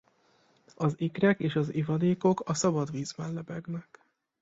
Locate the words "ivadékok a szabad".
1.73-2.91